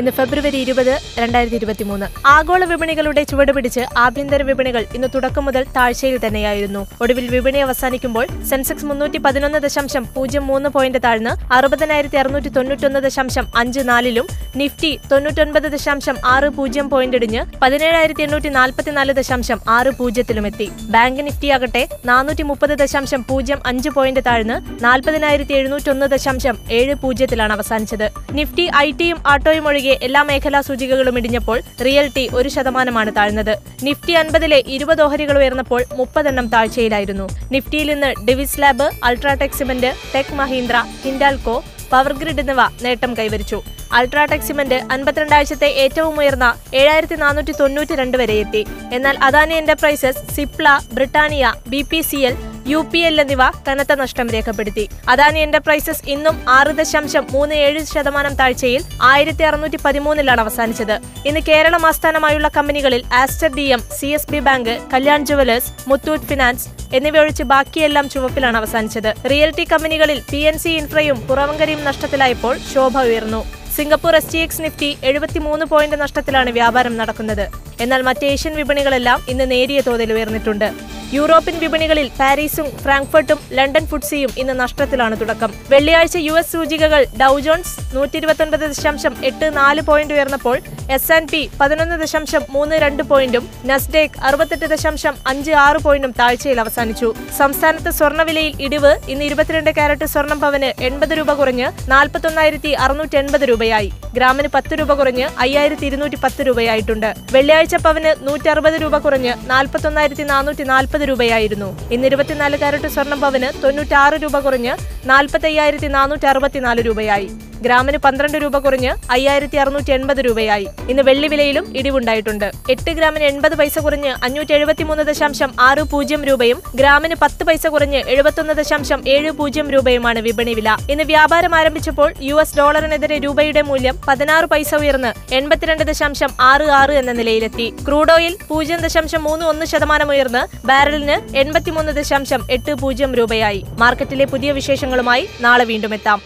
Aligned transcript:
ഇന്ന് 0.00 0.10
ഫെബ്രുവരി 0.10 0.58
ഇരുപത് 0.64 0.92
രണ്ടായിരത്തി 1.18 1.56
ഇരുപത്തി 1.56 1.84
മൂന്ന് 1.84 2.06
ആഗോള 2.26 2.64
വിപണികളുടെ 2.64 3.22
ചുവടുപിടിച്ച് 3.22 3.82
ആഭ്യന്തര 3.96 4.42
വിപണികൾ 4.42 4.82
ഇന്ന് 4.94 5.08
തുടക്കം 5.14 5.44
മുതൽ 5.44 5.62
താഴ്ചയിൽ 5.76 6.26
തന്നെയായിരുന്നു. 6.26 6.86
ഒടുവിൽ 7.00 7.26
വിപണി 7.28 7.58
അവസാനിക്കുമ്പോൾ 7.58 8.26
സെൻസെക്സ് 8.50 8.84
മുന്നൂറ്റി 8.84 9.18
പതിനൊന്ന് 9.18 9.58
ദശാംശം 9.58 10.04
പൂജ്യം 10.14 10.46
മൂന്ന് 10.46 10.68
പോയിന്റ് 10.68 10.98
താഴ്ന്ന് 11.04 11.30
അറുപതിനായിരത്തി 11.52 12.16
അറുന്നൂറ്റി 12.16 12.48
തൊണ്ണൂറ്റൊന്ന് 12.48 13.00
ദശാംശം 13.06 13.46
അഞ്ച് 13.56 13.80
നാലിലും 13.90 14.26
നിഫ്റ്റി 14.56 15.00
തൊണ്ണൂറ്റൊൻപത് 15.12 15.68
ദശാംശം 15.76 16.18
ആറ് 16.34 16.48
പൂജ്യം 16.58 16.90
പോയിന്റ് 16.90 17.16
ഇടിഞ്ഞ് 17.16 17.42
പതിനേഴായിരത്തി 17.62 18.22
എണ്ണൂറ്റി 18.22 18.48
നാൽപ്പത്തിനാല് 18.48 19.12
ദശാംശം 19.12 19.60
ആറ് 19.68 19.90
പൂജ്യത്തിലുമെത്തി. 19.98 20.68
ബാങ്ക് 20.94 21.22
നിഫ്റ്റി 21.26 21.50
ആകട്ടെ 21.56 21.88
നാനൂറ്റി 22.04 22.42
മുപ്പത് 22.42 22.74
ദശാംശം 22.82 23.22
പൂജ്യം 23.28 23.60
അഞ്ച് 23.66 23.88
പോയിന്റ് 23.88 24.24
താഴ്ന്ന് 24.26 24.58
നാൽപ്പതിനായിരത്തി 24.84 25.54
എഴുന്നൂറ്റൊന്ന് 25.54 26.06
ദശാംശം 26.06 26.56
ഏഴ് 26.70 26.94
പൂജ്യത്തിലാണ് 26.94 27.52
അവസാനിച്ചത്. 27.52 28.06
നിഫ്റ്റി 28.38 28.70
ഐ 28.76 28.90
ടിയും 29.00 29.18
ആട്ടോയും 29.26 29.66
ഒഴികെ 29.68 29.85
എല്ലാ 30.06 30.22
മേഖലാ 30.22 30.60
സൂചികകളും 30.60 31.18
ഇടിഞ്ഞപ്പോൾ 31.18 31.58
റിയൽറ്റി 31.86 32.28
ഒരു 32.34 32.48
ശതമാനമാണ് 32.48 33.16
താഴ്ന്നത്. 33.16 33.54
നിഫ്റ്റി 33.82 34.12
അൻപതിലെ 34.12 34.62
ഇരുപത് 34.76 35.02
ഓഹരികൾ 35.02 35.38
ഉയർന്നപ്പോൾ 35.38 35.84
മുപ്പതെണ്ണം 35.98 36.48
താഴ്ചയിലായിരുന്നു. 36.48 37.28
നിഫ്റ്റിയിൽ 37.52 37.90
നിന്ന് 37.92 38.12
Divi's 38.28 38.60
lab 38.60 38.88
UltraTech 39.08 39.58
cement 39.60 39.92
tech 40.14 40.34
Mahindra 40.34 40.84
Hindalco 41.04 41.56
PowerGrid 41.92 42.40
എന്നിവ 42.40 42.62
നേട്ടം 42.84 43.12
കൈവരിച്ചു. 43.18 43.58
അൾട്രാടെക് 43.96 44.46
സിമന്റ് 44.46 44.78
അൻപത്തിരണ്ടാഴ്ചത്തെ 44.94 45.68
ഏറ്റവും 45.82 46.18
ഉയർന്ന 46.20 46.46
ഏഴായിരത്തി 46.74 47.14
നാനൂറ്റി 47.14 47.52
തൊണ്ണൂറ്റി 47.60 47.94
രണ്ട് 47.94 48.16
വരെ 48.20 48.34
എത്തി. 48.42 48.62
എന്നാൽ 48.92 49.16
Adani 49.28 49.54
enterprises 49.54 50.22
Cipla 50.36 50.78
Britannia 50.92 51.52
B 51.68 51.82
P 51.90 52.00
C 52.00 52.16
L 52.16 52.36
U 52.70 52.78
P 52.92 53.00
L 53.08 53.16
എന്നിവ 53.22 53.42
കനത്ത 53.66 53.92
നഷ്ടം 54.00 54.26
രേഖപ്പെടുത്തി. 54.34 54.84
അദാനി 55.12 55.40
എന്റർപ്രൈസസ് 55.46 56.02
ഇന്നും 56.14 56.36
ആറ് 56.54 56.72
ദശാംശം 56.78 57.24
മൂന്ന് 57.34 57.54
ഏഴ് 57.66 57.80
ശതമാനം 57.90 58.34
താഴ്ചയിൽ 58.40 58.82
ആയിരത്തി 59.10 59.44
അറുന്നൂറ്റി 59.48 59.78
പതിമൂന്നിലാണ് 59.84 60.40
അവസാനിച്ചത്. 60.44 60.96
ഇന്ന് 61.28 61.40
കേരളം 61.48 61.84
ആസ്ഥാനമായുള്ള 61.90 62.48
കമ്പനികളിൽ 62.56 63.02
Aster 63.20 63.50
D 63.58 63.66
M 63.76 63.82
C 63.98 64.08
S 64.16 64.28
B 64.32 64.40
bank 64.48 64.72
Kalyan 64.94 65.20
jewellers 65.30 65.70
Muthoot 65.90 66.28
finance 66.30 66.66
എന്നിവയൊഴിച്ച് 66.98 67.46
ബാക്കിയെല്ലാം 67.52 68.08
ചുവപ്പിലാണ് 68.14 68.58
അവസാനിച്ചത്. 68.62 69.10
റിയൽറ്റി 69.32 69.66
കമ്പനികളിൽ 69.74 70.18
പി 70.32 70.40
എൻ 70.50 70.58
സി 70.64 70.72
ഇൻഫ്രയും 70.80 71.20
പുറവങ്കരയും 71.30 71.84
നഷ്ടത്തിലായപ്പോൾ 71.90 72.56
ശോഭ 72.72 72.96
ഉയർന്നു. 73.10 73.42
Singapore 73.76 74.14
S 74.18 74.30
T 74.34 74.38
X 74.42 74.62
Nifty 74.66 74.90
എഴുപത്തിമൂന്ന് 75.08 75.64
പോയിന്റ് 75.72 75.96
നഷ്ടത്തിലാണ് 76.02 76.50
വ്യാപാരം 76.58 76.94
നടക്കുന്നത്. 77.00 77.46
എന്നാൽ 77.84 78.02
മറ്റ് 78.10 78.26
ഏഷ്യൻ 78.34 78.54
വിപണികളെല്ലാം 78.60 79.18
ഇന്ന് 79.32 79.48
നേരിയ 79.54 79.80
തോതിൽ 79.88 80.12
ഉയർന്നിട്ടുണ്ട്. 80.18 80.68
യൂറോപ്യൻ 81.12 81.58
വിപണികളിൽ 81.58 82.10
പാരീസും 82.20 82.66
ഫ്രാങ്ക്ഫർട്ടും 82.82 83.38
ലണ്ടൻ 83.52 83.86
ഫുഡ്സിയും 83.86 84.30
ഇന്ന് 84.38 84.60
നഷ്ടത്തിലാണ് 84.60 85.20
തുടക്കം. 85.20 85.54
വെള്ളിയാഴ്ച 85.68 86.16
യു 86.16 86.32
എസ് 86.32 86.52
സൂചികകൾ 86.52 87.06
ഡൌജോൺസ് 87.20 87.96
നൂറ്റി 87.96 88.16
ഇരുപത്തൊൻപത് 88.16 88.60
ദശാംശം 88.60 89.24
എട്ട് 89.24 89.56
നാല് 89.56 89.80
പോയിന്റ് 89.80 90.14
ഉയർന്നപ്പോൾ 90.14 90.60
എസ് 90.90 91.12
ആൻഡ് 91.12 91.28
പി 91.28 91.50
പതിനൊന്ന് 91.60 92.00
ദശാംശം 92.00 92.42
മൂന്ന് 92.50 92.76
രണ്ട് 92.76 93.02
പോയിന്റും 93.02 93.48
നസ്ഡേക്ക് 93.64 94.20
അറുപത്തെട്ട് 94.20 94.64
ദശാംശം 94.64 95.14
അഞ്ച് 95.26 95.52
ആറ് 95.52 95.76
പോയിന്റും 95.76 96.14
താഴ്ചയിൽ 96.18 96.60
അവസാനിച്ചു. 96.60 97.14
സംസ്ഥാനത്ത് 97.38 97.90
സ്വർണവിലയിൽ 97.90 98.62
ഇടിവ് 98.62 98.96
ഇന്ന് 99.08 99.24
ഇരുപത്തിരണ്ട് 99.24 99.70
കാരറ്റ് 99.70 100.04
സ്വർണം 100.04 100.40
പവന് 100.40 100.82
എൺപത് 100.82 101.10
രൂപ 101.10 101.32
കുറഞ്ഞ് 101.32 101.90
നാൽപ്പത്തൊന്നായിരത്തി 101.90 102.68
അറുന്നൂറ്റി 102.68 103.16
എൺപത് 103.16 103.40
രൂപയായി. 103.40 103.92
ഗ്രാമിന് 104.14 104.48
പത്ത് 104.54 104.74
രൂപ 104.78 104.92
കുറഞ്ഞ് 104.94 105.28
അയ്യായിരത്തി 105.38 105.86
ഇരുന്നൂറ്റി 105.86 106.16
പത്ത് 106.16 106.46
രൂപയായിട്ടുണ്ട്. 106.46 107.14
വെള്ളിയാഴ്ച 107.32 107.74
പവന് 107.76 108.28
നൂറ്റി 108.28 108.48
അറുപത് 108.48 108.74
രൂപ 108.82 108.98
കുറഞ്ഞ് 108.98 109.50
നാൽപ്പത്തൊന്നായിരത്തി 109.50 110.22
നാനൂറ്റി 110.22 110.62
നാൽപ്പത് 110.62 110.95
രൂപയായിരുന്നു. 111.02 111.90
ഇന്ന് 111.90 112.06
ഇരുപത്തിനാല് 112.06 112.56
കാരറ്റ് 112.56 112.88
സ്വർണം 112.88 113.20
പവന് 113.20 113.62
തൊണ്ണൂറ്റാറ് 113.62 114.14
രൂപ 114.14 114.38
കുറഞ്ഞ് 114.38 114.76
നാൽപ്പത്തി 115.04 115.46
അയ്യായിരത്തി 115.46 115.86
നാനൂറ്റി 115.86 116.26
അറുപത്തിനാല് 116.26 116.82
രൂപയായി. 116.86 117.30
ഗ്രാമിന് 117.62 117.98
പന്ത്രണ്ട് 117.98 118.38
രൂപ 118.38 118.58
കുറഞ്ഞ് 118.58 118.94
അയ്യായിരത്തി 119.10 119.56
അറുന്നൂറ്റി 119.56 119.92
എൺപത് 119.92 120.16
രൂപയായി. 120.16 120.68
ഇന്ന് 120.90 121.02
വെള്ളി 121.02 121.28
വിലയിലും 121.28 121.76
ഇടിവുണ്ടായിട്ടുണ്ട്. 121.76 122.52
എട്ട് 122.70 122.90
ഗ്രാമിന് 122.90 123.24
എൺപത് 123.24 123.54
പൈസ 123.54 123.78
കുറഞ്ഞ് 123.78 124.14
അഞ്ഞൂറ്റി 124.24 124.52
എഴുപത്തിമൂന്ന് 124.52 125.02
ദശാംശം 125.02 125.54
ആറ് 125.60 125.82
പൂജ്യം 125.82 126.24
രൂപയും 126.24 126.62
ഗ്രാമിന് 126.74 127.14
പത്ത് 127.22 127.44
പൈസ 127.44 127.66
കുറഞ്ഞ് 127.66 128.02
എഴുപത്തൊന്ന് 128.08 128.54
ദശാംശം 128.54 129.08
ഏഴ് 129.08 129.30
പൂജ്യം 129.30 129.70
രൂപയുമാണ് 129.70 130.18
വിപണി 130.18 130.54
വില. 130.54 130.76
ഇന്ന് 130.90 131.04
വ്യാപാരം 131.04 131.54
ആരംഭിച്ചപ്പോൾ 131.54 132.14
യു 132.22 132.34
എസ് 132.34 132.56
ഡോളറിനെതിരെ 132.56 133.18
രൂപയുടെ 133.18 133.62
മൂല്യം 133.62 133.98
പതിനാറ് 134.08 134.44
പൈസ 134.44 134.74
ഉയർന്ന് 134.74 135.34
എൺപത്തിരണ്ട് 135.34 135.84
ദശാംശം 135.84 136.28
ആറ് 136.40 136.62
ആറ് 136.62 136.90
എന്ന 136.90 137.12
നിലയിലെത്തി. 137.12 137.74
ക്രൂഡ് 137.88 138.12
ഓയിൽ 138.12 138.36
പൂജ്യം 138.48 138.78
ദശാംശം 138.78 139.24
മൂന്ന് 139.24 139.46
ഒന്ന് 139.46 139.66
ശതമാനം 139.66 140.10
ഉയർന്ന് 140.10 140.66
ബാരലിന് 140.86 141.36
എൺപത്തിമൂന്ന് 141.36 141.92
ദശാംശം 141.92 142.42
എട്ട് 142.50 142.74
പൂജ്യം 142.74 143.14
രൂപയായി. 143.14 143.64
മാർക്കറ്റിലെ 143.78 144.24
പുതിയ 144.24 144.52
വിശേഷങ്ങളുമായി 144.52 145.28
നാളെ 145.40 145.64
വീണ്ടും 145.64 145.94
എത്താം. 145.94 146.20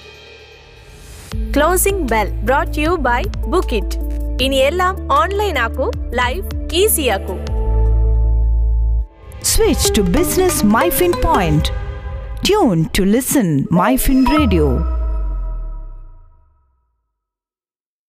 Closing 1.56 2.08
bell 2.08 2.30
brought 2.30 2.78
you 2.78 2.88
by 2.88 3.22
book 3.22 3.74
it 3.74 3.96
ഇനി 4.44 4.56
എല്ലാം 4.56 5.12
ഓൺലൈൻ 5.12 5.58
ആക്കൂ 5.58 5.90
life 6.14 6.46
easy 6.72 7.02
ആക്കൂ. 7.02 7.36
To 9.96 10.00
business 10.18 10.66
MyFin 10.66 11.12
point 11.24 11.64
tune 12.48 12.84
to 12.98 13.02
listen 13.02 13.64
MyFin 13.72 14.26
radio 14.38 14.68
Radio. 14.68 14.99